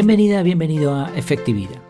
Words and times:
Bienvenida, 0.00 0.42
bienvenido 0.42 0.94
a 0.94 1.14
Efectividad. 1.14 1.82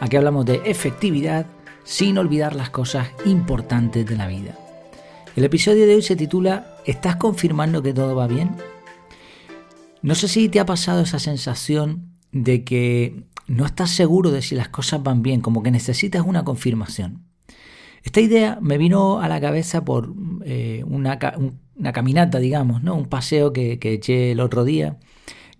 Aquí 0.00 0.16
hablamos 0.16 0.44
de 0.46 0.62
efectividad 0.64 1.46
sin 1.84 2.18
olvidar 2.18 2.56
las 2.56 2.70
cosas 2.70 3.10
importantes 3.24 4.04
de 4.04 4.16
la 4.16 4.26
vida. 4.26 4.58
El 5.36 5.44
episodio 5.44 5.86
de 5.86 5.94
hoy 5.94 6.02
se 6.02 6.16
titula 6.16 6.74
¿Estás 6.86 7.14
confirmando 7.14 7.80
que 7.80 7.94
todo 7.94 8.16
va 8.16 8.26
bien? 8.26 8.50
No 10.02 10.16
sé 10.16 10.26
si 10.26 10.48
te 10.48 10.58
ha 10.58 10.66
pasado 10.66 11.02
esa 11.02 11.20
sensación 11.20 12.16
de 12.32 12.64
que 12.64 13.26
no 13.46 13.64
estás 13.64 13.90
seguro 13.90 14.32
de 14.32 14.42
si 14.42 14.56
las 14.56 14.70
cosas 14.70 15.00
van 15.04 15.22
bien, 15.22 15.40
como 15.40 15.62
que 15.62 15.70
necesitas 15.70 16.26
una 16.26 16.42
confirmación. 16.42 17.22
Esta 18.02 18.20
idea 18.20 18.58
me 18.60 18.76
vino 18.76 19.20
a 19.20 19.28
la 19.28 19.40
cabeza 19.40 19.84
por 19.84 20.12
eh, 20.44 20.82
una, 20.84 21.20
caminata, 21.92 22.40
digamos, 22.40 22.82
¿no? 22.82 22.96
un 22.96 23.06
paseo 23.06 23.52
que, 23.52 23.78
que 23.78 23.92
eché 23.92 24.32
el 24.32 24.40
otro 24.40 24.64
día. 24.64 24.98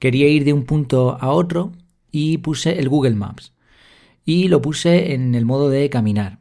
Quería 0.01 0.27
ir 0.27 0.45
de 0.45 0.53
un 0.53 0.65
punto 0.65 1.17
a 1.21 1.31
otro 1.31 1.71
y 2.13 2.39
puse 2.39 2.79
el 2.79 2.89
Google 2.89 3.17
Maps. 3.17 3.55
Y 4.25 4.47
lo 4.47 4.63
puse 4.63 5.15
en 5.15 5.35
el 5.35 5.45
modo 5.45 5.69
de 5.69 5.91
caminar. 5.91 6.39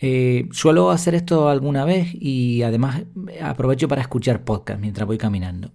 Eh, 0.00 0.48
suelo 0.50 0.90
hacer 0.90 1.14
esto 1.14 1.48
alguna 1.48 1.84
vez 1.84 2.08
y 2.12 2.62
además 2.62 3.02
aprovecho 3.42 3.86
para 3.86 4.00
escuchar 4.00 4.44
podcast 4.44 4.80
mientras 4.80 5.06
voy 5.06 5.18
caminando. 5.18 5.72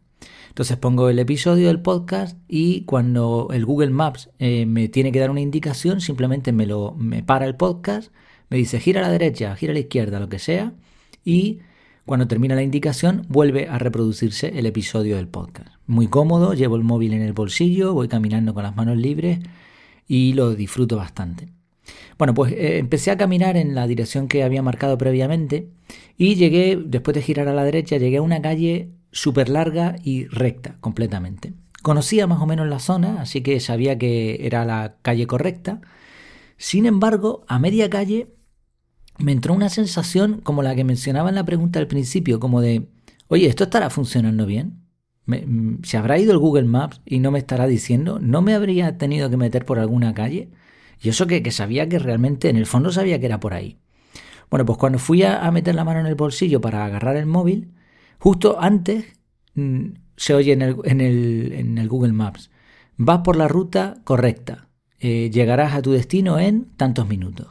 Entonces 0.49 0.77
pongo 0.77 1.09
el 1.09 1.19
episodio 1.19 1.67
del 1.67 1.81
podcast 1.81 2.37
y 2.47 2.81
cuando 2.85 3.49
el 3.51 3.65
Google 3.65 3.91
Maps 3.91 4.31
eh, 4.39 4.65
me 4.65 4.87
tiene 4.87 5.11
que 5.11 5.19
dar 5.19 5.29
una 5.29 5.41
indicación, 5.41 6.01
simplemente 6.01 6.51
me, 6.53 6.65
lo, 6.65 6.95
me 6.97 7.23
para 7.23 7.45
el 7.45 7.55
podcast, 7.55 8.11
me 8.49 8.57
dice 8.57 8.79
gira 8.79 9.01
a 9.01 9.03
la 9.03 9.11
derecha, 9.11 9.55
gira 9.55 9.71
a 9.71 9.73
la 9.73 9.81
izquierda, 9.81 10.19
lo 10.19 10.29
que 10.29 10.39
sea, 10.39 10.73
y 11.23 11.59
cuando 12.05 12.27
termina 12.27 12.55
la 12.55 12.63
indicación 12.63 13.25
vuelve 13.27 13.67
a 13.67 13.77
reproducirse 13.77 14.57
el 14.57 14.65
episodio 14.65 15.17
del 15.17 15.27
podcast. 15.27 15.74
Muy 15.87 16.07
cómodo, 16.07 16.53
llevo 16.53 16.75
el 16.75 16.83
móvil 16.83 17.13
en 17.13 17.21
el 17.21 17.33
bolsillo, 17.33 17.93
voy 17.93 18.07
caminando 18.07 18.53
con 18.53 18.63
las 18.63 18.75
manos 18.75 18.97
libres 18.97 19.39
y 20.07 20.33
lo 20.33 20.55
disfruto 20.55 20.97
bastante. 20.97 21.49
Bueno, 22.17 22.33
pues 22.33 22.53
eh, 22.53 22.79
empecé 22.79 23.11
a 23.11 23.17
caminar 23.17 23.57
en 23.57 23.75
la 23.75 23.85
dirección 23.85 24.27
que 24.27 24.43
había 24.43 24.63
marcado 24.63 24.97
previamente 24.97 25.69
y 26.17 26.35
llegué, 26.35 26.81
después 26.83 27.13
de 27.13 27.21
girar 27.21 27.47
a 27.47 27.53
la 27.53 27.63
derecha, 27.63 27.97
llegué 27.97 28.17
a 28.17 28.21
una 28.21 28.41
calle 28.41 28.91
súper 29.11 29.49
larga 29.49 29.95
y 30.03 30.25
recta 30.25 30.77
completamente. 30.79 31.53
Conocía 31.83 32.25
más 32.25 32.41
o 32.41 32.47
menos 32.47 32.67
la 32.67 32.79
zona, 32.79 33.21
así 33.21 33.41
que 33.41 33.59
sabía 33.59 33.97
que 33.97 34.47
era 34.47 34.65
la 34.65 34.95
calle 35.03 35.27
correcta. 35.27 35.81
Sin 36.57 36.87
embargo, 36.87 37.45
a 37.47 37.59
media 37.59 37.89
calle 37.91 38.33
me 39.19 39.31
entró 39.31 39.53
una 39.53 39.69
sensación 39.69 40.41
como 40.41 40.63
la 40.63 40.75
que 40.75 40.83
mencionaba 40.83 41.29
en 41.29 41.35
la 41.35 41.45
pregunta 41.45 41.79
al 41.79 41.87
principio, 41.87 42.39
como 42.39 42.59
de, 42.61 42.87
oye, 43.27 43.47
¿esto 43.47 43.65
estará 43.65 43.89
funcionando 43.91 44.47
bien? 44.47 44.74
Mm, 45.25 45.83
¿Se 45.83 45.97
habrá 45.97 46.19
ido 46.19 46.31
el 46.33 46.37
Google 46.39 46.65
Maps 46.65 47.01
y 47.05 47.19
no 47.19 47.31
me 47.31 47.39
estará 47.39 47.67
diciendo? 47.67 48.19
¿No 48.19 48.41
me 48.41 48.53
habría 48.53 48.97
tenido 48.97 49.29
que 49.29 49.37
meter 49.37 49.65
por 49.65 49.79
alguna 49.79 50.13
calle? 50.13 50.49
Y 51.01 51.09
eso 51.09 51.27
que, 51.27 51.51
sabía 51.51 51.89
que 51.89 51.99
realmente, 51.99 52.49
en 52.49 52.57
el 52.57 52.65
fondo 52.65 52.91
sabía 52.91 53.19
que 53.19 53.25
era 53.25 53.39
por 53.39 53.53
ahí. 53.53 53.79
Bueno, 54.49 54.65
pues 54.65 54.77
cuando 54.77 54.99
fui 54.99 55.23
a, 55.23 55.49
meter 55.51 55.75
la 55.75 55.83
mano 55.83 55.99
en 55.99 56.05
el 56.05 56.15
bolsillo 56.15 56.61
para 56.61 56.85
agarrar 56.85 57.15
el 57.17 57.25
móvil, 57.25 57.73
justo 58.19 58.57
antes 58.59 59.05
mm, 59.55 59.87
se 60.15 60.33
oye 60.33 60.53
en 60.53 60.61
el, 61.01 61.89
Google 61.89 62.13
Maps, 62.13 62.51
vas 62.95 63.19
por 63.19 63.35
la 63.35 63.47
ruta 63.47 63.97
correcta, 64.03 64.69
eh, 64.99 65.29
llegarás 65.31 65.73
a 65.73 65.81
tu 65.81 65.91
destino 65.91 66.39
en 66.39 66.65
tantos 66.77 67.07
minutos. 67.07 67.47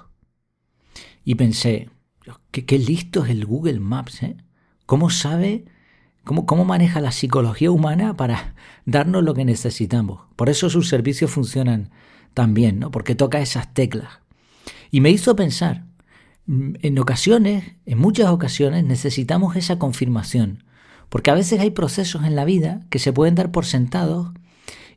Y 1.24 1.34
pensé, 1.34 1.90
qué, 2.50 2.64
qué 2.64 2.78
listo 2.78 3.24
es 3.24 3.30
el 3.30 3.44
Google 3.44 3.80
Maps, 3.80 4.22
¿eh? 4.22 4.36
¿Cómo 4.86 5.10
sabe, 5.10 5.64
cómo, 6.24 6.46
cómo 6.46 6.64
maneja 6.64 7.00
la 7.00 7.12
psicología 7.12 7.70
humana 7.70 8.16
para 8.16 8.54
darnos 8.84 9.22
lo 9.22 9.34
que 9.34 9.44
necesitamos? 9.44 10.22
Por 10.36 10.48
eso 10.48 10.70
sus 10.70 10.88
servicios 10.88 11.30
funcionan 11.30 11.90
también, 12.34 12.80
¿no? 12.80 12.90
Porque 12.90 13.14
toca 13.14 13.40
esas 13.40 13.72
teclas. 13.72 14.20
Y 14.90 15.00
me 15.00 15.10
hizo 15.10 15.34
pensar, 15.36 15.84
mm, 16.46 16.74
en 16.82 16.98
ocasiones, 16.98 17.72
en 17.86 17.98
muchas 17.98 18.28
ocasiones, 18.28 18.84
necesitamos 18.84 19.56
esa 19.56 19.78
confirmación. 19.78 20.64
Porque 21.08 21.30
a 21.30 21.34
veces 21.34 21.60
hay 21.60 21.70
procesos 21.70 22.24
en 22.24 22.34
la 22.34 22.44
vida 22.44 22.80
que 22.90 22.98
se 22.98 23.12
pueden 23.12 23.34
dar 23.34 23.52
por 23.52 23.66
sentados 23.66 24.32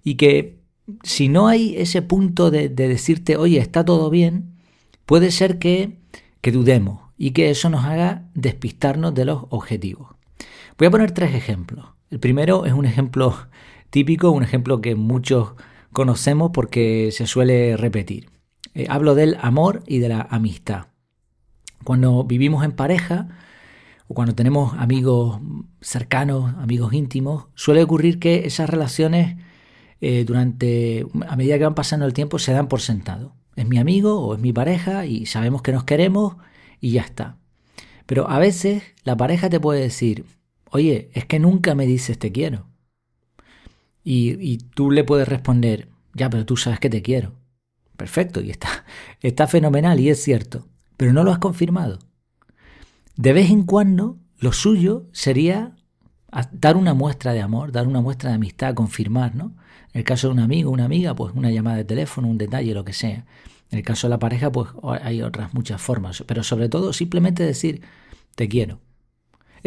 y 0.03 0.16
que 0.16 0.57
si 1.03 1.30
no 1.30 1.47
hay 1.47 1.75
ese 1.78 2.01
punto 2.01 2.50
de, 2.50 2.69
decirte, 2.69 3.38
oye, 3.38 3.59
está 3.59 3.84
todo 3.84 4.09
bien, 4.09 4.56
puede 5.06 5.31
ser 5.31 5.59
que, 5.59 6.00
que 6.41 6.51
dudemos 6.51 7.01
y 7.18 7.31
que 7.31 7.50
eso 7.50 7.69
nos 7.69 7.85
haga 7.85 8.30
despistarnos 8.34 9.13
de 9.13 9.25
los 9.25 9.46
objetivos. 9.50 10.16
Voy 10.77 10.88
a 10.88 10.91
poner 10.91 11.11
tres 11.11 11.33
ejemplos. 11.33 11.88
El 12.11 12.19
primero 12.19 12.65
es 12.65 12.73
un 12.73 12.85
ejemplo 12.85 13.35
típico, 13.89 14.29
un 14.29 14.43
ejemplo 14.43 14.79
que 14.79 14.93
muchos 14.93 15.53
conocemos 15.91 16.51
porque 16.53 17.09
se 17.11 17.25
suele 17.25 17.75
repetir. 17.77 18.29
Eh, 18.75 18.85
hablo 18.88 19.15
del 19.15 19.38
amor 19.41 19.81
y 19.88 19.97
de 19.97 20.09
la 20.09 20.27
amistad. 20.29 20.85
Cuando 21.83 22.23
vivimos 22.25 22.63
en 22.63 22.73
pareja 22.73 23.27
o 24.07 24.13
cuando 24.13 24.35
tenemos 24.35 24.75
amigos 24.77 25.39
cercanos, 25.81 26.53
amigos 26.59 26.94
íntimos, 26.94 27.47
suele 27.55 27.81
ocurrir 27.81 28.19
que 28.19 28.45
esas 28.45 28.69
relaciones 28.69 29.35
eh, 29.99 30.25
durante, 30.25 31.07
a 31.27 31.35
medida 31.35 31.57
que 31.57 31.63
van 31.63 31.73
pasando 31.73 32.05
el 32.05 32.13
tiempo, 32.13 32.38
se 32.38 32.53
dan 32.53 32.67
por 32.67 32.81
sentado. 32.81 33.33
Es 33.55 33.67
mi 33.67 33.79
amigo 33.79 34.19
o 34.19 34.35
es 34.35 34.39
mi 34.39 34.53
pareja 34.53 35.07
y 35.07 35.25
sabemos 35.25 35.63
que 35.63 35.71
nos 35.71 35.85
queremos 35.85 36.35
y 36.79 36.91
ya 36.91 37.01
está. 37.01 37.38
Pero 38.05 38.29
a 38.29 38.38
veces 38.38 38.83
la 39.03 39.17
pareja 39.17 39.49
te 39.49 39.59
puede 39.59 39.81
decir, 39.81 40.37
oye, 40.72 41.09
es 41.13 41.25
que 41.25 41.39
nunca 41.39 41.75
me 41.75 41.85
dices 41.85 42.17
te 42.17 42.31
quiero. 42.31 42.67
Y, 44.03 44.57
tú 44.73 44.89
le 44.89 45.03
puedes 45.03 45.28
responder, 45.28 45.89
ya, 46.13 46.29
pero 46.29 46.45
tú 46.45 46.55
sabes 46.55 46.79
que 46.79 46.89
te 46.89 47.01
quiero. 47.01 47.33
Perfecto, 47.97 48.39
y 48.39 48.51
está, 48.51 48.85
está 49.22 49.47
fenomenal 49.47 50.00
y 50.00 50.09
es 50.09 50.23
cierto, 50.23 50.67
pero 50.95 51.11
no 51.11 51.25
lo 51.25 51.31
has 51.31 51.39
confirmado. 51.39 52.00
De 53.17 53.33
vez 53.33 53.50
en 53.50 53.63
cuando, 53.63 54.17
lo 54.39 54.53
suyo 54.53 55.07
sería 55.11 55.75
dar 56.51 56.77
una 56.77 56.94
muestra 56.94 57.33
de 57.33 57.41
amor, 57.41 57.72
dar 57.72 57.88
una 57.88 58.00
muestra 58.00 58.29
de 58.29 58.35
amistad, 58.35 58.75
confirmar, 58.75 59.35
¿no? 59.35 59.56
En 59.94 60.00
el 60.00 60.03
caso 60.03 60.27
de 60.27 60.33
un 60.33 60.39
amigo, 60.39 60.72
una 60.72 60.85
amiga, 60.85 61.16
pues 61.16 61.33
una 61.35 61.51
llamada 61.51 61.77
de 61.77 61.85
teléfono, 61.85 62.27
un 62.27 62.38
detalle, 62.38 62.73
lo 62.73 62.85
que 62.85 62.94
sea. 62.94 63.25
En 63.72 63.79
el 63.79 63.83
caso 63.83 64.07
de 64.07 64.11
la 64.11 64.19
pareja, 64.19 64.51
pues 64.51 64.69
hay 65.01 65.22
otras 65.22 65.53
muchas 65.53 65.81
formas, 65.81 66.23
pero 66.27 66.44
sobre 66.44 66.69
todo 66.69 66.94
simplemente 66.94 67.44
decir, 67.44 67.81
te 68.35 68.47
quiero. 68.47 68.79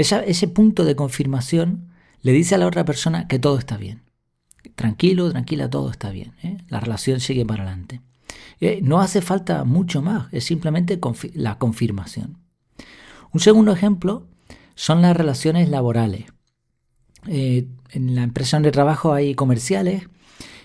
Ese 0.00 0.48
punto 0.48 0.84
de 0.84 0.96
confirmación 0.96 1.88
le 2.22 2.32
dice 2.32 2.54
a 2.54 2.58
la 2.58 2.66
otra 2.66 2.84
persona 2.84 3.28
que 3.28 3.38
todo 3.38 3.58
está 3.58 3.76
bien 3.76 4.02
tranquilo, 4.74 5.30
tranquila, 5.30 5.70
todo 5.70 5.90
está 5.90 6.10
bien. 6.10 6.32
¿eh? 6.42 6.58
La 6.68 6.80
relación 6.80 7.20
sigue 7.20 7.44
para 7.44 7.64
adelante. 7.64 8.00
Eh, 8.60 8.80
no 8.82 9.00
hace 9.00 9.20
falta 9.20 9.64
mucho 9.64 10.02
más, 10.02 10.32
es 10.32 10.44
simplemente 10.44 10.98
la 11.34 11.58
confirmación. 11.58 12.38
Un 13.32 13.40
segundo 13.40 13.72
ejemplo 13.72 14.26
son 14.74 15.02
las 15.02 15.16
relaciones 15.16 15.68
laborales. 15.68 16.26
Eh, 17.26 17.68
en 17.90 18.14
la 18.14 18.22
empresa 18.22 18.56
donde 18.56 18.70
trabajo 18.70 19.12
hay 19.12 19.34
comerciales 19.34 20.08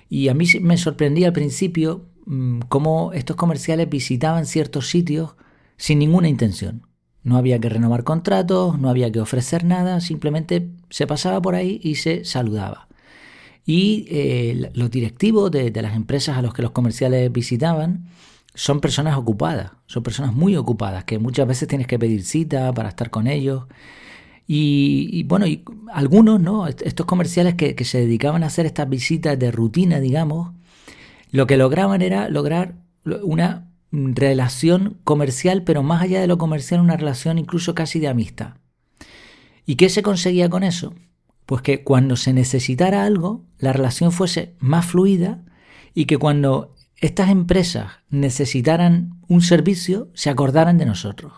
y 0.10 0.30
a 0.30 0.34
mí 0.34 0.46
me 0.62 0.78
sorprendía 0.78 1.28
al 1.28 1.34
principio 1.34 2.08
mm, 2.26 2.60
cómo 2.70 3.12
estos 3.14 3.36
comerciales 3.36 3.90
visitaban 3.90 4.46
ciertos 4.46 4.90
sitios 4.90 5.36
sin 5.78 6.00
ninguna 6.00 6.30
intención. 6.30 6.88
No 7.26 7.36
había 7.36 7.60
que 7.60 7.68
renovar 7.68 8.06
contratos, 8.06 8.80
no 8.80 8.90
había 8.90 9.12
que 9.12 9.20
ofrecer 9.20 9.66
nada, 9.66 10.00
simplemente 10.00 10.70
se 10.90 11.08
pasaba 11.08 11.42
por 11.42 11.56
ahí 11.56 11.82
y 11.84 11.96
se 11.96 12.24
saludaba. 12.24 12.88
Y 13.66 14.06
eh, 14.10 14.72
los 14.76 14.92
directivos 14.92 15.50
de, 15.52 15.72
las 15.82 15.96
empresas 15.96 16.38
a 16.38 16.42
los 16.42 16.54
que 16.54 16.62
los 16.62 16.72
comerciales 16.72 17.32
visitaban 17.32 18.06
son 18.54 18.80
personas 18.80 19.18
ocupadas, 19.18 19.72
son 19.88 20.04
personas 20.04 20.34
muy 20.34 20.56
ocupadas, 20.56 21.04
que 21.04 21.18
muchas 21.20 21.48
veces 21.48 21.68
tienes 21.68 21.88
que 21.88 22.00
pedir 22.00 22.24
cita 22.24 22.72
para 22.74 22.90
estar 22.90 23.10
con 23.10 23.28
ellos. 23.28 23.64
Y, 24.48 25.24
bueno, 25.24 25.48
y 25.48 25.64
algunos, 25.92 26.40
¿no? 26.40 26.68
Estos 26.68 27.08
comerciales 27.08 27.56
que, 27.56 27.84
se 27.84 28.02
dedicaban 28.02 28.44
a 28.44 28.48
hacer 28.48 28.68
estas 28.68 28.88
visitas 28.88 29.38
de 29.40 29.52
rutina, 29.52 30.00
digamos, 30.00 30.52
lo 31.32 31.48
que 31.48 31.58
lograban 31.58 32.04
era 32.04 32.30
lograr 32.30 32.76
una 33.24 33.68
relación 34.16 34.98
comercial, 35.04 35.64
pero 35.64 35.84
más 35.84 36.02
allá 36.02 36.20
de 36.20 36.28
lo 36.28 36.38
comercial, 36.38 36.82
una 36.82 36.98
relación 36.98 37.38
incluso 37.38 37.76
casi 37.76 38.00
de 38.00 38.08
amistad. 38.08 38.56
¿Y 39.66 39.76
qué 39.76 39.90
se 39.90 40.04
conseguía 40.04 40.50
con 40.50 40.64
eso? 40.64 40.94
Pues 41.46 41.62
que 41.62 41.84
cuando 41.84 42.16
se 42.16 42.34
necesitara 42.34 43.06
algo, 43.06 43.46
la 43.58 43.74
relación 43.74 44.12
fuese 44.12 44.56
más 44.60 44.86
fluida 44.86 45.44
y 45.94 46.06
que 46.06 46.18
cuando 46.18 46.76
estas 46.98 47.30
empresas 47.30 47.92
necesitaran 48.10 49.22
un 49.28 49.42
servicio, 49.42 50.10
se 50.14 50.30
acordaran 50.30 50.78
de 50.78 50.86
nosotros. 50.86 51.34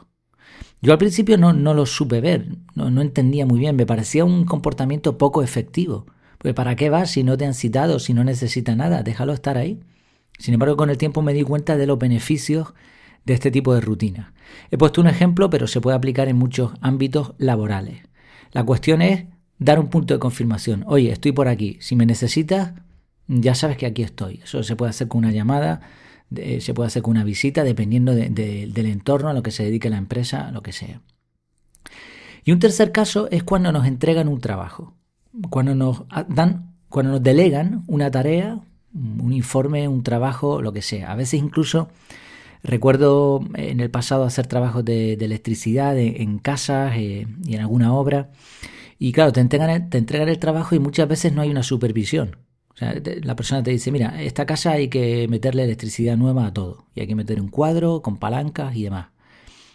Yo 0.81 0.91
al 0.91 0.99
principio 0.99 1.37
no, 1.37 1.53
no 1.53 1.73
lo 1.73 1.85
supe 1.85 2.21
ver, 2.21 2.49
no, 2.75 2.91
no, 2.91 3.01
entendía 3.01 3.45
muy 3.45 3.59
bien, 3.59 3.75
me 3.75 3.85
parecía 3.85 4.23
un 4.25 4.45
comportamiento 4.45 5.17
poco 5.17 5.41
efectivo. 5.41 6.05
Pues 6.37 6.53
¿para 6.53 6.75
qué 6.75 6.89
vas 6.89 7.11
si 7.11 7.23
no 7.23 7.35
te 7.35 7.45
han 7.45 7.55
citado, 7.55 7.99
si 7.99 8.13
no 8.13 8.23
necesita 8.23 8.75
nada? 8.75 9.01
Déjalo 9.01 9.33
estar 9.33 9.57
ahí. 9.57 9.79
Sin 10.37 10.53
embargo, 10.53 10.77
con 10.77 10.89
el 10.89 10.97
tiempo 10.97 11.21
me 11.21 11.33
di 11.33 11.43
cuenta 11.43 11.77
de 11.77 11.87
los 11.87 11.97
beneficios 11.97 12.73
de 13.25 13.33
este 13.33 13.51
tipo 13.51 13.73
de 13.73 13.81
rutina. 13.81 14.33
He 14.71 14.77
puesto 14.77 15.01
un 15.01 15.07
ejemplo, 15.07 15.49
pero 15.49 15.67
se 15.67 15.81
puede 15.81 15.97
aplicar 15.97 16.27
en 16.27 16.37
muchos 16.37 16.73
ámbitos 16.81 17.33
laborales. 17.37 18.03
La 18.51 18.63
cuestión 18.63 19.01
es 19.01 19.25
dar 19.59 19.79
un 19.79 19.89
punto 19.89 20.13
de 20.13 20.19
confirmación. 20.19 20.83
Oye, 20.87 21.11
estoy 21.11 21.31
por 21.31 21.47
aquí. 21.47 21.77
Si 21.81 21.95
me 21.95 22.05
necesitas, 22.05 22.73
ya 23.27 23.55
sabes 23.55 23.77
que 23.77 23.85
aquí 23.85 24.03
estoy. 24.03 24.41
Eso 24.43 24.63
se 24.63 24.75
puede 24.75 24.91
hacer 24.91 25.07
con 25.07 25.19
una 25.19 25.31
llamada, 25.31 25.81
se 26.59 26.73
puede 26.73 26.87
hacer 26.87 27.01
con 27.01 27.11
una 27.11 27.23
visita, 27.23 27.63
dependiendo 27.63 28.15
del 28.15 28.85
entorno 28.85 29.29
a 29.29 29.33
lo 29.33 29.43
que 29.43 29.51
se 29.51 29.63
dedique 29.63 29.89
la 29.89 29.97
empresa, 29.97 30.51
lo 30.51 30.61
que 30.61 30.71
sea. 30.71 31.01
Y 32.45 32.53
un 32.53 32.59
tercer 32.59 32.93
caso 32.93 33.27
es 33.31 33.43
cuando 33.43 33.73
nos 33.73 33.85
entregan 33.85 34.29
un 34.29 34.39
trabajo, 34.39 34.93
cuando 35.49 35.75
nos 35.75 36.03
dan, 36.29 36.75
cuando 36.87 37.11
nos 37.13 37.23
delegan 37.23 37.83
una 37.87 38.09
tarea, 38.09 38.61
un 38.93 39.33
informe, 39.33 39.87
un 39.87 40.03
trabajo, 40.03 40.61
lo 40.61 40.73
que 40.73 40.81
sea. 40.81 41.11
A 41.11 41.15
veces 41.15 41.39
incluso 41.39 41.89
recuerdo 42.63 43.41
en 43.55 43.79
el 43.79 43.89
pasado 43.89 44.23
hacer 44.23 44.47
trabajos 44.47 44.83
de, 44.83 45.13
electricidad 45.13 45.97
en, 45.97 46.39
casas 46.39 46.93
eh, 46.97 47.27
y 47.45 47.55
en 47.55 47.61
alguna 47.61 47.93
obra. 47.93 48.31
Y 48.99 49.11
claro, 49.11 49.31
te 49.31 49.41
entregan, 49.41 49.89
te 49.89 49.97
entregan 49.97 50.29
el 50.29 50.39
trabajo 50.39 50.75
y 50.75 50.79
muchas 50.79 51.07
veces 51.07 51.33
no 51.33 51.41
hay 51.41 51.49
una 51.49 51.63
supervisión. 51.63 52.37
O 52.73 52.77
sea, 52.77 52.95
la 53.23 53.35
persona 53.35 53.63
te 53.63 53.71
dice, 53.71 53.91
mira, 53.91 54.21
esta 54.21 54.45
casa 54.45 54.73
hay 54.73 54.87
que 54.87 55.27
meterle 55.27 55.63
electricidad 55.63 56.15
nueva 56.15 56.45
a 56.45 56.53
todo. 56.53 56.85
Y 56.93 57.01
hay 57.01 57.07
que 57.07 57.15
meter 57.15 57.41
un 57.41 57.49
cuadro 57.49 58.01
con 58.01 58.17
palancas 58.17 58.75
y 58.75 58.83
demás. 58.83 59.07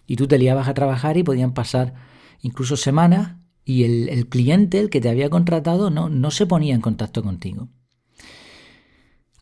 Y 0.07 0.17
tú 0.17 0.29
te 0.29 0.39
liabas 0.39 0.69
a 0.69 0.75
trabajar 0.75 1.17
y 1.17 1.23
podían 1.23 1.53
pasar 1.53 1.95
incluso 2.43 2.77
semanas 2.77 3.37
y 3.65 3.85
el, 3.85 4.29
cliente, 4.29 4.79
el 4.81 4.91
que 4.91 5.01
te 5.01 5.09
había 5.09 5.31
contratado, 5.31 5.91
no, 5.91 6.09
no 6.09 6.31
se 6.31 6.47
ponía 6.47 6.75
en 6.75 6.81
contacto 6.81 7.23
contigo. 7.23 7.69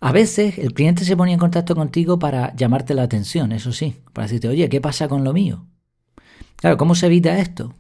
A 0.00 0.12
veces 0.12 0.58
el 0.58 0.72
cliente 0.72 1.04
se 1.04 1.16
ponía 1.16 1.34
en 1.34 1.40
contacto 1.40 1.74
contigo 1.74 2.18
para 2.18 2.54
llamarte 2.56 2.94
la 2.94 3.02
atención, 3.02 3.52
eso 3.52 3.72
sí, 3.72 3.96
para 4.12 4.26
decirte, 4.26 4.48
oye, 4.48 4.68
¿qué 4.68 4.80
pasa 4.80 5.08
con 5.08 5.24
lo 5.24 5.32
mío? 5.32 5.66
Claro, 6.56 6.76
¿cómo 6.76 6.94
se 6.94 7.06
evita 7.06 7.38
esto? 7.38 7.74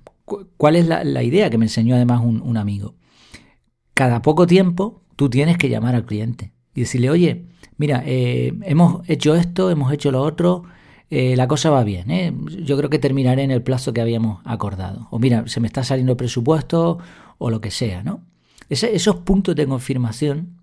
¿Cuál 0.56 0.76
es 0.76 0.86
la, 0.86 1.22
idea 1.22 1.50
que 1.50 1.58
me 1.58 1.64
enseñó 1.64 1.96
además 1.96 2.20
un 2.22 2.56
amigo? 2.56 2.94
Cada 3.94 4.22
poco 4.22 4.46
tiempo 4.46 5.02
tú 5.16 5.28
tienes 5.28 5.58
que 5.58 5.68
llamar 5.68 5.94
al 5.94 6.06
cliente 6.06 6.52
y 6.74 6.80
decirle, 6.80 7.10
oye, 7.10 7.46
mira, 7.76 8.02
eh, 8.06 8.54
hemos 8.62 9.08
hecho 9.08 9.34
esto, 9.34 9.70
hemos 9.70 9.92
hecho 9.92 10.10
lo 10.10 10.22
otro, 10.22 10.64
eh, 11.10 11.34
la 11.36 11.48
cosa 11.48 11.70
va 11.70 11.82
bien, 11.82 12.10
¿eh? 12.10 12.32
yo 12.64 12.76
creo 12.76 12.88
que 12.88 12.98
terminaré 12.98 13.42
en 13.42 13.50
el 13.50 13.62
plazo 13.62 13.92
que 13.92 14.00
habíamos 14.00 14.40
acordado. 14.44 15.08
O 15.10 15.18
mira, 15.18 15.46
se 15.48 15.60
me 15.60 15.66
está 15.66 15.82
saliendo 15.82 16.12
el 16.12 16.16
presupuesto 16.16 16.98
o 17.38 17.50
lo 17.50 17.60
que 17.60 17.70
sea, 17.70 18.02
¿no? 18.02 18.24
esos 18.68 19.16
puntos 19.16 19.56
de 19.56 19.66
confirmación 19.66 20.59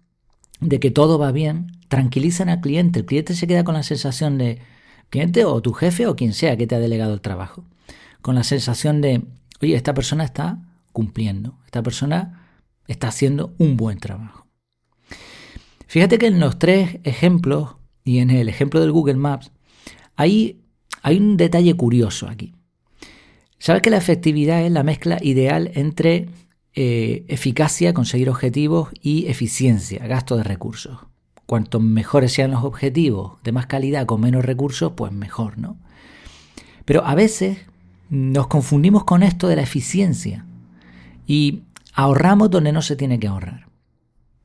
de 0.60 0.80
que 0.80 0.92
todo 0.92 1.20
va 1.20 1.32
bien 1.32 1.68
tranquilizan 1.88 2.50
al 2.50 2.62
cliente. 2.62 3.00
El 3.00 3.06
cliente 3.06 3.36
se 3.36 3.48
queda 3.48 3.64
con 3.64 3.76
la 3.76 3.84
sensación 3.84 4.38
de, 4.38 4.60
cliente 5.10 5.46
o 5.46 5.62
tu 5.62 5.74
jefe 5.74 6.08
o 6.08 6.16
quien 6.16 6.34
sea 6.34 6.58
que 6.58 6.68
te 6.68 6.76
ha 6.76 6.80
delegado 6.80 7.14
el 7.14 7.22
trabajo, 7.22 7.66
con 8.22 8.36
la 8.36 8.44
sensación 8.44 9.02
de, 9.02 9.24
oye, 9.62 9.76
esta 9.76 9.94
persona 9.94 10.24
está 10.24 10.60
cumpliendo, 10.92 11.58
esta 11.66 11.84
persona 11.84 12.50
está 12.88 13.08
haciendo 13.10 13.54
un 13.58 13.78
buen 13.78 14.00
trabajo. 14.00 14.48
Fíjate 15.88 16.18
que 16.18 16.28
en 16.28 16.40
los 16.40 16.60
tres 16.60 17.00
ejemplos 17.04 17.76
y 18.04 18.20
en 18.20 18.30
el 18.30 18.50
ejemplo 18.50 18.80
del 18.82 18.92
Google 18.92 19.16
Maps 19.16 19.52
hay, 20.16 20.62
hay 21.02 21.18
un 21.18 21.38
detalle 21.38 21.74
curioso 21.76 22.28
aquí. 22.28 22.54
Sabes 23.60 23.82
que 23.82 23.90
la 23.90 23.98
efectividad 23.98 24.62
es 24.64 24.72
la 24.72 24.84
mezcla 24.84 25.18
ideal 25.22 25.72
entre 25.74 26.30
eh, 26.80 27.26
eficacia, 27.28 27.92
conseguir 27.92 28.30
objetivos 28.30 28.90
y 29.02 29.26
eficiencia, 29.26 30.06
gasto 30.06 30.38
de 30.38 30.44
recursos. 30.44 31.00
Cuanto 31.48 31.80
mejores 31.80 32.34
sean 32.34 32.52
los 32.52 32.64
objetivos, 32.64 33.42
de 33.44 33.52
más 33.52 33.66
calidad, 33.66 34.06
con 34.06 34.22
menos 34.22 34.46
recursos, 34.46 34.94
pues 34.96 35.12
mejor, 35.12 35.58
¿no? 35.58 35.78
Pero 36.86 37.04
a 37.04 37.16
veces 37.16 37.58
nos 38.12 38.46
confundimos 38.46 39.06
con 39.06 39.24
esto 39.24 39.48
de 39.48 39.56
la 39.56 39.64
eficiencia 39.64 40.46
y 41.26 41.64
ahorramos 41.96 42.52
donde 42.52 42.72
no 42.72 42.84
se 42.84 42.96
tiene 42.96 43.18
que 43.18 43.26
ahorrar. 43.26 43.70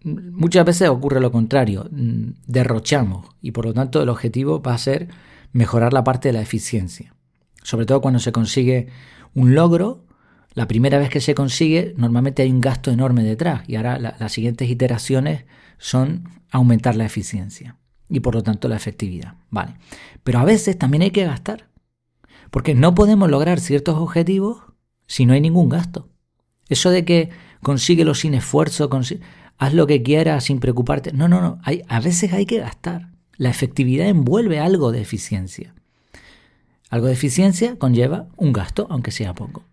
Muchas 0.03 0.65
veces 0.65 0.89
ocurre 0.89 1.21
lo 1.21 1.33
contrario, 1.33 1.87
mm, 1.91 2.31
derrochamos 2.47 3.27
y 3.43 3.51
por 3.51 3.67
lo 3.67 3.75
tanto 3.75 4.03
el 4.03 4.09
objetivo 4.09 4.63
va 4.63 4.73
a 4.73 4.79
ser 4.79 5.09
mejorar 5.53 5.93
la 5.93 6.03
parte 6.03 6.31
de 6.31 6.33
la 6.33 6.41
eficiencia. 6.41 7.15
Sobre 7.63 7.85
todo 7.85 8.01
cuando 8.01 8.21
se 8.21 8.33
consigue 8.33 8.89
un 9.35 9.55
logro, 9.55 10.07
la 10.55 10.69
primera 10.69 10.99
vez 10.99 11.09
que 11.09 11.21
se 11.21 11.35
consigue 11.35 11.95
normalmente 11.97 12.43
hay 12.43 12.51
un 12.51 12.61
gasto 12.61 12.91
enorme 12.91 13.25
detrás 13.25 13.63
y 13.67 13.77
ahora 13.77 13.99
las 13.99 14.33
siguientes 14.33 14.69
iteraciones 14.69 15.45
son 15.79 16.29
aumentar 16.51 16.95
la 16.95 17.07
eficiencia 17.07 17.77
y 18.09 18.21
por 18.21 18.35
lo 18.35 18.43
tanto 18.43 18.69
la 18.69 18.77
efectividad. 18.77 19.35
Vale. 19.51 19.75
Pero 20.23 20.39
a 20.39 20.45
veces 20.45 20.79
también 20.79 21.03
hay 21.03 21.11
que 21.11 21.25
gastar, 21.25 21.69
porque 22.51 22.75
no 22.75 22.95
podemos 22.95 23.31
lograr 23.31 23.59
ciertos 23.61 23.97
objetivos 23.97 24.63
si 25.07 25.25
no 25.25 25.33
hay 25.33 25.41
ningún 25.41 25.71
gasto. 25.71 26.11
Eso 26.69 26.91
de 26.91 27.05
que 27.05 27.31
consíguelo 27.63 28.15
sin 28.15 28.35
esfuerzo, 28.35 28.91
haz 29.59 29.75
lo 29.75 29.87
que 29.87 30.03
quieras 30.03 30.45
sin 30.45 30.61
preocuparte. 30.61 31.13
No, 31.13 31.29
no, 31.29 31.41
no. 31.41 31.59
Hay, 31.65 31.83
a 31.89 32.01
veces 32.01 32.33
hay 32.33 32.45
que 32.45 32.59
gastar. 32.59 33.11
La 33.37 33.51
efectividad 33.51 34.09
envuelve 34.09 34.61
algo 34.61 34.93
de 34.93 35.01
eficiencia. 35.01 35.75
Algo 36.91 37.07
de 37.07 37.15
eficiencia 37.15 37.79
conlleva 37.79 38.29
un 38.37 38.53
gasto, 38.53 38.87
aunque 38.91 39.11
sea 39.11 39.35
poco. 39.35 39.65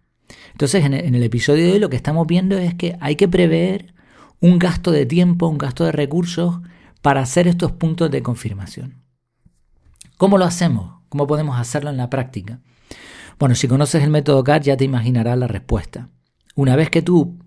Entonces, 0.60 0.84
en 0.84 1.16
el, 1.16 1.24
episodio 1.24 1.64
de 1.64 1.72
hoy 1.72 1.80
lo 1.80 1.90
que 1.90 1.96
estamos 1.96 2.28
viendo 2.28 2.58
es 2.58 2.74
que 2.74 2.98
hay 3.00 3.16
que 3.16 3.30
prever 3.30 3.94
un 4.42 4.60
gasto 4.60 4.92
de 4.92 5.06
tiempo, 5.06 5.48
un 5.48 5.58
gasto 5.58 5.86
de 5.86 5.94
recursos 5.94 6.60
para 7.02 7.22
hacer 7.22 7.48
estos 7.48 7.72
puntos 7.72 8.12
de 8.12 8.22
confirmación. 8.22 9.02
¿Cómo 10.18 10.38
lo 10.38 10.44
hacemos? 10.44 11.02
¿Cómo 11.08 11.28
podemos 11.28 11.58
hacerlo 11.58 11.90
en 11.90 11.96
la 11.96 12.10
práctica? 12.10 12.60
Bueno, 13.40 13.56
si 13.56 13.70
conoces 13.70 14.04
el 14.04 14.10
método 14.10 14.44
CAR 14.44 14.62
ya 14.62 14.76
te 14.76 14.84
imaginarás 14.84 15.38
la 15.38 15.48
respuesta. 15.48 16.10
Una 16.56 16.76
vez 16.76 16.90
que 16.90 17.02
tú 17.02 17.40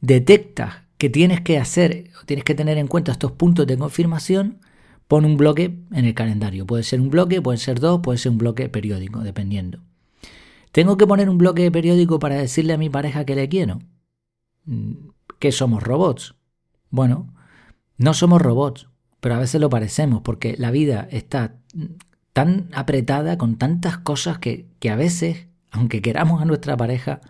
detectas 0.00 0.76
que 0.96 1.10
tienes 1.10 1.42
que 1.42 1.58
hacer, 1.58 2.04
tienes 2.24 2.46
que 2.46 2.54
tener 2.54 2.78
en 2.78 2.86
cuenta 2.86 3.12
estos 3.12 3.32
puntos 3.32 3.66
de 3.66 3.76
confirmación, 3.76 4.62
pon 5.08 5.26
un 5.26 5.36
bloque 5.36 5.78
en 5.92 6.06
el 6.06 6.14
calendario. 6.14 6.64
Puede 6.64 6.84
ser 6.84 7.02
un 7.02 7.10
bloque, 7.10 7.42
puede 7.42 7.58
ser 7.58 7.80
dos, 7.80 8.00
puede 8.02 8.16
ser 8.16 8.32
un 8.32 8.38
bloque 8.38 8.70
periódico, 8.70 9.20
dependiendo. 9.20 9.82
¿Tengo 10.76 10.98
que 10.98 11.06
poner 11.06 11.30
un 11.30 11.38
bloque 11.38 11.70
periódico 11.70 12.18
para 12.18 12.34
decirle 12.34 12.74
a 12.74 12.76
mi 12.76 12.90
pareja 12.90 13.24
que 13.24 13.34
le 13.34 13.48
quiero? 13.48 13.78
Mm, 14.66 15.08
¿Que 15.38 15.50
somos 15.50 15.82
robots? 15.82 16.34
Bueno, 16.90 17.32
no 17.96 18.12
somos 18.12 18.42
robots, 18.42 18.86
pero 19.20 19.36
a 19.36 19.38
veces 19.38 19.58
lo 19.58 19.70
parecemos 19.70 20.20
porque 20.20 20.54
la 20.58 20.70
vida 20.70 21.08
está 21.10 21.54
tan 22.34 22.68
apretada 22.74 23.38
con 23.38 23.56
tantas 23.56 23.96
cosas 23.96 24.38
que, 24.38 24.66
que 24.78 24.90
a 24.90 24.96
veces, 24.96 25.46
aunque 25.70 26.02
queramos 26.02 26.42
a 26.42 26.44
nuestra 26.44 26.76
pareja, 26.76 27.22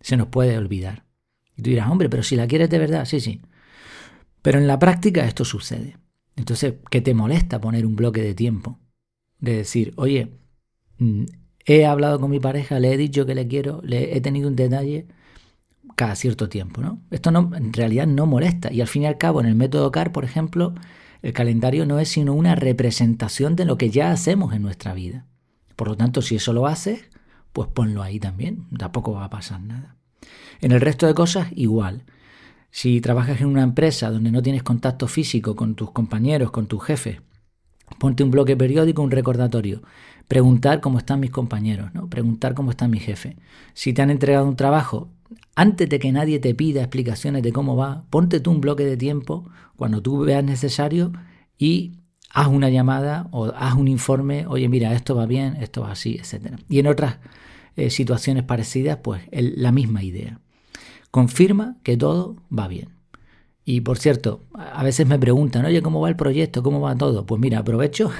se 0.00 0.16
nos 0.16 0.28
puede 0.28 0.56
olvidar. 0.56 1.04
Y 1.56 1.62
tú 1.62 1.70
dirás, 1.70 1.90
hombre, 1.90 2.08
pero 2.08 2.22
si 2.22 2.36
la 2.36 2.46
quieres 2.46 2.70
de 2.70 2.78
verdad, 2.78 3.04
sí, 3.04 3.18
sí. 3.18 3.40
Pero 4.42 4.60
en 4.60 4.68
la 4.68 4.78
práctica 4.78 5.24
esto 5.24 5.44
sucede. 5.44 5.96
Entonces, 6.36 6.74
¿qué 6.88 7.00
te 7.00 7.14
molesta 7.14 7.60
poner 7.60 7.84
un 7.84 7.96
bloque 7.96 8.22
de 8.22 8.36
tiempo? 8.36 8.78
De 9.40 9.56
decir, 9.56 9.92
oye, 9.96 10.38
mm, 10.98 11.24
he 11.66 11.86
hablado 11.86 12.20
con 12.20 12.30
mi 12.30 12.40
pareja, 12.40 12.78
le 12.80 12.92
he 12.92 12.96
dicho 12.96 13.26
que 13.26 13.34
le 13.34 13.46
quiero, 13.46 13.80
le 13.84 14.16
he 14.16 14.20
tenido 14.20 14.48
un 14.48 14.56
detalle 14.56 15.06
cada 15.94 16.14
cierto 16.16 16.48
tiempo, 16.48 16.80
¿no? 16.80 17.00
Esto 17.10 17.30
no, 17.30 17.50
en 17.54 17.72
realidad 17.72 18.06
no 18.06 18.26
molesta. 18.26 18.72
Y 18.72 18.80
al 18.80 18.88
fin 18.88 19.02
y 19.02 19.06
al 19.06 19.18
cabo, 19.18 19.40
en 19.40 19.46
el 19.46 19.54
método 19.54 19.90
CAR, 19.92 20.12
por 20.12 20.24
ejemplo, 20.24 20.74
el 21.22 21.32
calendario 21.32 21.86
no 21.86 21.98
es 22.00 22.08
sino 22.08 22.34
una 22.34 22.54
representación 22.54 23.56
de 23.56 23.64
lo 23.64 23.78
que 23.78 23.90
ya 23.90 24.10
hacemos 24.10 24.54
en 24.54 24.62
nuestra 24.62 24.94
vida. 24.94 25.26
Por 25.76 25.88
lo 25.88 25.96
tanto, 25.96 26.22
si 26.22 26.36
eso 26.36 26.52
lo 26.52 26.66
haces, 26.66 27.10
pues 27.52 27.68
ponlo 27.68 28.02
ahí 28.02 28.18
también. 28.18 28.66
Tampoco 28.76 29.12
va 29.12 29.24
a 29.24 29.30
pasar 29.30 29.60
nada. 29.60 29.96
En 30.60 30.72
el 30.72 30.80
resto 30.80 31.06
de 31.06 31.14
cosas, 31.14 31.48
igual. 31.54 32.04
Si 32.70 33.00
trabajas 33.00 33.40
en 33.40 33.48
una 33.48 33.62
empresa 33.62 34.10
donde 34.10 34.30
no 34.30 34.42
tienes 34.42 34.62
contacto 34.62 35.06
físico 35.06 35.54
con 35.54 35.74
tus 35.74 35.90
compañeros, 35.90 36.50
con 36.50 36.66
tus 36.66 36.82
jefes, 36.82 37.20
ponte 37.98 38.22
un 38.22 38.30
bloque 38.30 38.56
periódico, 38.56 39.02
un 39.02 39.10
recordatorio. 39.10 39.82
Preguntar 40.28 40.80
cómo 40.80 40.98
están 40.98 41.20
mis 41.20 41.30
compañeros, 41.30 41.92
¿no? 41.94 42.08
Preguntar 42.08 42.54
cómo 42.54 42.70
está 42.70 42.88
mi 42.88 43.00
jefe. 43.00 43.36
Si 43.74 43.92
te 43.92 44.02
han 44.02 44.10
entregado 44.10 44.46
un 44.46 44.56
trabajo, 44.56 45.10
antes 45.54 45.88
de 45.88 45.98
que 45.98 46.12
nadie 46.12 46.38
te 46.38 46.54
pida 46.54 46.80
explicaciones 46.80 47.42
de 47.42 47.52
cómo 47.52 47.76
va, 47.76 48.04
ponte 48.10 48.40
tú 48.40 48.50
un 48.50 48.60
bloque 48.60 48.84
de 48.84 48.96
tiempo 48.96 49.48
cuando 49.76 50.00
tú 50.02 50.20
veas 50.20 50.44
necesario 50.44 51.12
y 51.58 51.92
haz 52.30 52.48
una 52.48 52.70
llamada 52.70 53.28
o 53.30 53.46
haz 53.46 53.74
un 53.74 53.88
informe, 53.88 54.46
oye, 54.46 54.68
mira, 54.68 54.94
esto 54.94 55.14
va 55.14 55.26
bien, 55.26 55.56
esto 55.56 55.82
va 55.82 55.92
así, 55.92 56.16
etc. 56.16 56.56
Y 56.68 56.78
en 56.78 56.86
otras 56.86 57.18
eh, 57.76 57.90
situaciones 57.90 58.44
parecidas, 58.44 58.98
pues 59.02 59.22
la 59.30 59.72
misma 59.72 60.02
idea 60.02 60.40
confirma 61.12 61.76
que 61.84 61.96
todo 61.96 62.36
va 62.50 62.66
bien. 62.66 62.88
Y 63.64 63.82
por 63.82 63.98
cierto, 63.98 64.40
a 64.54 64.82
veces 64.82 65.06
me 65.06 65.18
preguntan, 65.18 65.64
oye, 65.64 65.82
¿cómo 65.82 66.00
va 66.00 66.08
el 66.08 66.16
proyecto? 66.16 66.62
¿Cómo 66.62 66.80
va 66.80 66.96
todo? 66.96 67.26
Pues 67.26 67.40
mira, 67.40 67.60
aprovecho 67.60 68.10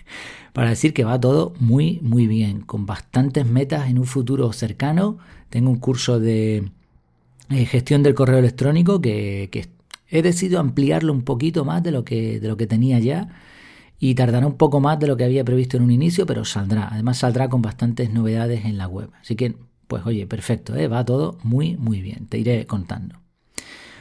para 0.52 0.70
decir 0.70 0.92
que 0.92 1.04
va 1.04 1.20
todo 1.20 1.52
muy, 1.60 2.00
muy 2.02 2.26
bien, 2.26 2.62
con 2.62 2.84
bastantes 2.86 3.46
metas 3.46 3.88
en 3.88 3.98
un 3.98 4.06
futuro 4.06 4.52
cercano. 4.52 5.18
Tengo 5.50 5.70
un 5.70 5.78
curso 5.78 6.18
de 6.18 6.70
eh, 7.50 7.64
gestión 7.66 8.02
del 8.02 8.14
correo 8.14 8.38
electrónico 8.38 9.00
que, 9.00 9.50
he 10.10 10.22
decidido 10.22 10.58
ampliarlo 10.58 11.12
un 11.12 11.22
poquito 11.22 11.64
más 11.64 11.82
de 11.82 11.90
lo, 11.92 12.02
que, 12.04 12.40
de 12.40 12.48
lo 12.48 12.56
que 12.56 12.66
tenía 12.66 12.98
ya 12.98 13.28
y 14.00 14.14
tardará 14.14 14.46
un 14.46 14.56
poco 14.56 14.80
más 14.80 14.98
de 14.98 15.06
lo 15.06 15.16
que 15.16 15.24
había 15.24 15.44
previsto 15.44 15.76
en 15.76 15.82
un 15.82 15.90
inicio, 15.90 16.26
pero 16.26 16.44
saldrá. 16.44 16.88
Además 16.90 17.18
saldrá 17.18 17.48
con 17.48 17.62
bastantes 17.62 18.10
novedades 18.12 18.64
en 18.64 18.78
la 18.78 18.88
web. 18.88 19.10
Así 19.20 19.36
que 19.36 19.54
pues 19.88 20.04
oye, 20.06 20.26
perfecto, 20.26 20.76
¿eh? 20.76 20.88
va 20.88 21.04
todo 21.04 21.38
muy, 21.42 21.76
muy 21.76 22.00
bien. 22.02 22.26
Te 22.26 22.38
iré 22.38 22.66
contando. 22.66 23.16